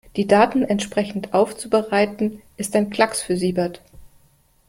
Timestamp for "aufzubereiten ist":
1.35-2.75